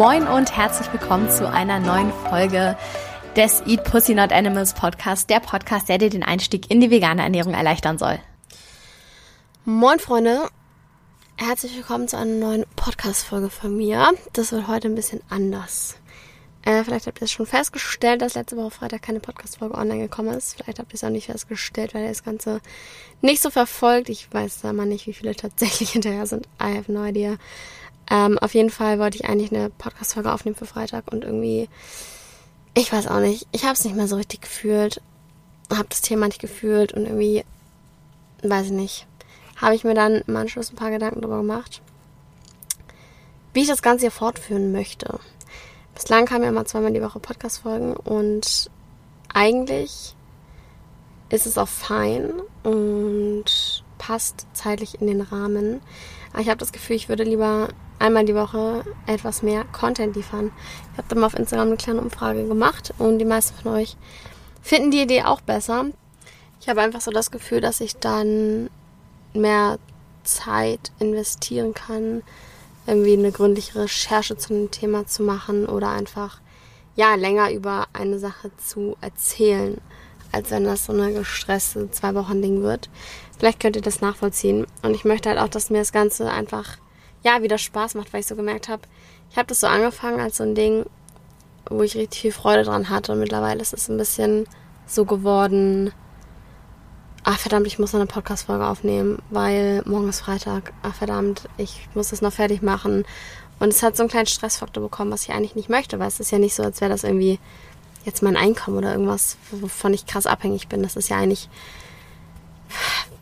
Moin 0.00 0.26
und 0.26 0.56
herzlich 0.56 0.90
willkommen 0.94 1.28
zu 1.28 1.46
einer 1.46 1.78
neuen 1.78 2.10
Folge 2.10 2.74
des 3.36 3.62
Eat 3.66 3.84
Pussy 3.84 4.14
Not 4.14 4.32
Animals 4.32 4.72
Podcast, 4.72 5.28
der 5.28 5.40
Podcast, 5.40 5.90
der 5.90 5.98
dir 5.98 6.08
den 6.08 6.22
Einstieg 6.22 6.70
in 6.70 6.80
die 6.80 6.90
vegane 6.90 7.20
Ernährung 7.20 7.52
erleichtern 7.52 7.98
soll. 7.98 8.18
Moin 9.66 9.98
Freunde, 9.98 10.48
herzlich 11.36 11.76
willkommen 11.76 12.08
zu 12.08 12.16
einer 12.16 12.32
neuen 12.32 12.64
Podcast-Folge 12.76 13.50
von 13.50 13.76
mir. 13.76 14.10
Das 14.32 14.52
wird 14.52 14.68
heute 14.68 14.88
ein 14.88 14.94
bisschen 14.94 15.20
anders. 15.28 15.98
Äh, 16.62 16.82
vielleicht 16.82 17.06
habt 17.06 17.20
ihr 17.20 17.24
es 17.26 17.32
schon 17.32 17.44
festgestellt, 17.44 18.22
dass 18.22 18.36
letzte 18.36 18.56
Woche 18.56 18.70
Freitag 18.70 19.02
keine 19.02 19.20
Podcast-Folge 19.20 19.74
online 19.74 20.00
gekommen 20.00 20.32
ist. 20.32 20.54
Vielleicht 20.54 20.78
habt 20.78 20.92
ihr 20.92 20.94
es 20.94 21.04
auch 21.04 21.10
nicht 21.10 21.26
festgestellt, 21.26 21.92
weil 21.92 22.04
ihr 22.04 22.08
das 22.08 22.24
Ganze 22.24 22.62
nicht 23.20 23.42
so 23.42 23.50
verfolgt. 23.50 24.08
Ich 24.08 24.32
weiß 24.32 24.62
da 24.62 24.72
mal 24.72 24.86
nicht, 24.86 25.06
wie 25.06 25.12
viele 25.12 25.36
tatsächlich 25.36 25.90
hinterher 25.92 26.24
sind. 26.24 26.46
I 26.58 26.74
have 26.74 26.90
no 26.90 27.04
idea. 27.04 27.36
Ähm, 28.10 28.38
auf 28.38 28.54
jeden 28.54 28.70
Fall 28.70 28.98
wollte 28.98 29.16
ich 29.16 29.24
eigentlich 29.24 29.52
eine 29.52 29.70
Podcast-Folge 29.70 30.32
aufnehmen 30.32 30.56
für 30.56 30.66
Freitag 30.66 31.12
und 31.12 31.24
irgendwie, 31.24 31.68
ich 32.74 32.92
weiß 32.92 33.06
auch 33.06 33.20
nicht, 33.20 33.46
ich 33.52 33.62
habe 33.64 33.74
es 33.74 33.84
nicht 33.84 33.96
mehr 33.96 34.08
so 34.08 34.16
richtig 34.16 34.42
gefühlt. 34.42 35.00
Habe 35.72 35.88
das 35.88 36.00
Thema 36.00 36.26
nicht 36.26 36.40
gefühlt 36.40 36.92
und 36.92 37.06
irgendwie, 37.06 37.44
weiß 38.42 38.66
ich 38.66 38.72
nicht, 38.72 39.06
habe 39.56 39.76
ich 39.76 39.84
mir 39.84 39.94
dann 39.94 40.22
im 40.26 40.36
Anschluss 40.36 40.72
ein 40.72 40.76
paar 40.76 40.90
Gedanken 40.90 41.20
darüber 41.20 41.38
gemacht, 41.38 41.80
wie 43.54 43.62
ich 43.62 43.68
das 43.68 43.82
Ganze 43.82 44.02
hier 44.02 44.10
fortführen 44.10 44.72
möchte. 44.72 45.20
Bislang 45.94 46.26
kamen 46.26 46.42
ja 46.42 46.48
immer 46.48 46.64
zweimal 46.64 46.92
die 46.92 47.02
Woche 47.02 47.20
Podcast-Folgen 47.20 47.94
und 47.94 48.70
eigentlich 49.32 50.16
ist 51.28 51.46
es 51.46 51.58
auch 51.58 51.68
fein 51.68 52.32
und 52.64 53.84
passt 53.98 54.46
zeitlich 54.52 55.00
in 55.00 55.06
den 55.06 55.20
Rahmen. 55.20 55.80
Aber 56.32 56.42
ich 56.42 56.48
habe 56.48 56.58
das 56.58 56.72
Gefühl, 56.72 56.96
ich 56.96 57.08
würde 57.08 57.22
lieber 57.22 57.68
einmal 58.00 58.24
die 58.24 58.34
Woche 58.34 58.82
etwas 59.06 59.42
mehr 59.42 59.64
Content 59.64 60.16
liefern. 60.16 60.50
Ich 60.92 60.98
habe 60.98 61.08
dann 61.08 61.20
mal 61.20 61.26
auf 61.26 61.38
Instagram 61.38 61.68
eine 61.68 61.76
kleine 61.76 62.00
Umfrage 62.00 62.44
gemacht 62.46 62.92
und 62.98 63.18
die 63.18 63.24
meisten 63.24 63.56
von 63.62 63.74
euch 63.74 63.96
finden 64.62 64.90
die 64.90 65.02
Idee 65.02 65.22
auch 65.22 65.40
besser. 65.40 65.86
Ich 66.60 66.68
habe 66.68 66.80
einfach 66.80 67.00
so 67.00 67.10
das 67.10 67.30
Gefühl, 67.30 67.60
dass 67.60 67.80
ich 67.80 67.96
dann 67.96 68.68
mehr 69.32 69.78
Zeit 70.24 70.92
investieren 70.98 71.74
kann, 71.74 72.22
irgendwie 72.86 73.12
eine 73.12 73.32
gründliche 73.32 73.78
Recherche 73.78 74.36
zu 74.36 74.54
einem 74.54 74.70
Thema 74.70 75.06
zu 75.06 75.22
machen 75.22 75.66
oder 75.66 75.90
einfach 75.90 76.40
ja 76.96 77.14
länger 77.14 77.52
über 77.52 77.86
eine 77.92 78.18
Sache 78.18 78.50
zu 78.56 78.96
erzählen, 79.00 79.80
als 80.32 80.50
wenn 80.50 80.64
das 80.64 80.86
so 80.86 80.92
eine 80.92 81.12
gestresste 81.12 81.90
zwei 81.90 82.14
Wochen 82.14 82.42
Ding 82.42 82.62
wird. 82.62 82.90
Vielleicht 83.38 83.60
könnt 83.60 83.76
ihr 83.76 83.82
das 83.82 84.00
nachvollziehen 84.00 84.66
und 84.82 84.94
ich 84.94 85.04
möchte 85.04 85.28
halt 85.28 85.38
auch, 85.38 85.48
dass 85.48 85.70
mir 85.70 85.78
das 85.78 85.92
Ganze 85.92 86.30
einfach 86.30 86.76
ja 87.22 87.42
wieder 87.42 87.58
Spaß 87.58 87.94
macht, 87.94 88.12
weil 88.12 88.20
ich 88.20 88.26
so 88.26 88.36
gemerkt 88.36 88.68
habe, 88.68 88.82
ich 89.30 89.36
habe 89.36 89.46
das 89.46 89.60
so 89.60 89.66
angefangen 89.66 90.20
als 90.20 90.38
so 90.38 90.44
ein 90.44 90.54
Ding, 90.54 90.86
wo 91.68 91.82
ich 91.82 91.96
richtig 91.96 92.20
viel 92.20 92.32
Freude 92.32 92.64
dran 92.64 92.88
hatte 92.88 93.12
und 93.12 93.20
mittlerweile 93.20 93.60
ist 93.60 93.72
es 93.72 93.88
ein 93.88 93.96
bisschen 93.96 94.46
so 94.86 95.04
geworden, 95.04 95.92
ach 97.24 97.38
verdammt, 97.38 97.66
ich 97.66 97.78
muss 97.78 97.92
noch 97.92 98.00
eine 98.00 98.06
Podcast-Folge 98.06 98.66
aufnehmen, 98.66 99.18
weil 99.30 99.82
morgen 99.84 100.08
ist 100.08 100.20
Freitag. 100.20 100.72
Ach 100.82 100.94
verdammt, 100.94 101.48
ich 101.58 101.88
muss 101.94 102.10
das 102.10 102.22
noch 102.22 102.32
fertig 102.32 102.62
machen. 102.62 103.04
Und 103.58 103.68
es 103.68 103.82
hat 103.82 103.96
so 103.96 104.02
einen 104.02 104.10
kleinen 104.10 104.26
Stressfaktor 104.26 104.82
bekommen, 104.82 105.12
was 105.12 105.24
ich 105.24 105.32
eigentlich 105.32 105.54
nicht 105.54 105.68
möchte, 105.68 105.98
weil 105.98 106.08
es 106.08 106.18
ist 106.18 106.32
ja 106.32 106.38
nicht 106.38 106.54
so, 106.54 106.62
als 106.62 106.80
wäre 106.80 106.90
das 106.90 107.04
irgendwie 107.04 107.38
jetzt 108.04 108.22
mein 108.22 108.36
Einkommen 108.36 108.78
oder 108.78 108.92
irgendwas, 108.92 109.36
wovon 109.50 109.92
ich 109.92 110.06
krass 110.06 110.26
abhängig 110.26 110.68
bin. 110.68 110.82
Das 110.82 110.96
ist 110.96 111.10
ja 111.10 111.18
eigentlich 111.18 111.48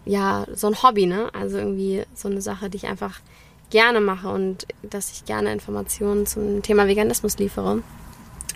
ja 0.05 0.47
so 0.55 0.69
ein 0.69 0.83
Hobby, 0.83 1.07
ne? 1.07 1.31
Also 1.35 1.59
irgendwie 1.59 2.05
so 2.15 2.29
eine 2.29 2.41
Sache, 2.41 2.71
die 2.71 2.77
ich 2.77 2.87
einfach 2.87 3.21
gerne 3.71 4.01
mache 4.01 4.29
und 4.29 4.67
dass 4.83 5.13
ich 5.13 5.25
gerne 5.25 5.53
Informationen 5.53 6.27
zum 6.27 6.63
Thema 6.63 6.87
Veganismus 6.87 7.39
liefere. 7.39 7.83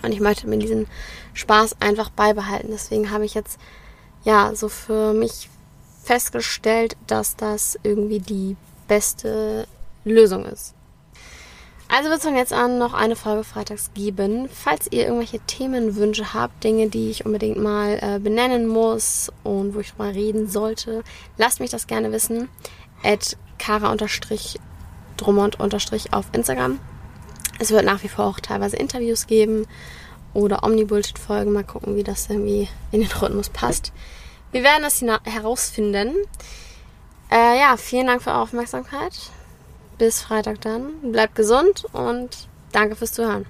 Und 0.01 0.11
ich 0.11 0.19
möchte 0.19 0.47
mir 0.47 0.57
diesen 0.57 0.87
Spaß 1.33 1.81
einfach 1.81 2.09
beibehalten. 2.09 2.69
Deswegen 2.71 3.11
habe 3.11 3.25
ich 3.25 3.33
jetzt 3.33 3.59
ja, 4.23 4.53
so 4.55 4.69
für 4.69 5.13
mich 5.13 5.49
festgestellt, 6.03 6.97
dass 7.07 7.35
das 7.35 7.77
irgendwie 7.83 8.19
die 8.19 8.55
beste 8.87 9.67
Lösung 10.03 10.45
ist. 10.45 10.73
Also 11.89 12.09
wird 12.09 12.19
es 12.19 12.25
von 12.25 12.35
jetzt 12.35 12.53
an 12.53 12.79
noch 12.79 12.93
eine 12.93 13.15
Folge 13.15 13.43
freitags 13.43 13.91
geben. 13.93 14.49
Falls 14.51 14.87
ihr 14.91 15.03
irgendwelche 15.03 15.39
Themenwünsche 15.41 16.33
habt, 16.33 16.63
Dinge, 16.63 16.89
die 16.89 17.11
ich 17.11 17.25
unbedingt 17.25 17.61
mal 17.61 17.99
äh, 18.01 18.19
benennen 18.19 18.67
muss 18.67 19.31
und 19.43 19.75
wo 19.75 19.79
ich 19.79 19.97
mal 19.97 20.11
reden 20.11 20.47
sollte, 20.49 21.03
lasst 21.37 21.59
mich 21.59 21.69
das 21.69 21.87
gerne 21.87 22.11
wissen. 22.11 22.49
At 23.03 23.37
kara-drummond- 25.17 26.13
auf 26.13 26.25
Instagram. 26.33 26.79
Es 27.59 27.71
wird 27.71 27.85
nach 27.85 28.03
wie 28.03 28.07
vor 28.07 28.25
auch 28.25 28.39
teilweise 28.39 28.77
Interviews 28.77 29.27
geben 29.27 29.67
oder 30.33 30.63
Omni-Bullshit-Folgen. 30.63 31.51
Mal 31.53 31.63
gucken, 31.63 31.95
wie 31.95 32.03
das 32.03 32.29
irgendwie 32.29 32.67
in 32.91 33.01
den 33.01 33.11
Rhythmus 33.11 33.49
passt. 33.49 33.91
Wir 34.51 34.63
werden 34.63 34.83
das 34.83 35.01
herausfinden. 35.01 36.15
Äh, 37.31 37.59
ja, 37.59 37.77
vielen 37.77 38.07
Dank 38.07 38.21
für 38.21 38.31
eure 38.31 38.41
Aufmerksamkeit. 38.41 39.13
Bis 39.97 40.21
Freitag 40.21 40.61
dann. 40.61 41.11
Bleibt 41.11 41.35
gesund 41.35 41.85
und 41.93 42.47
danke 42.71 42.95
fürs 42.95 43.13
Zuhören. 43.13 43.45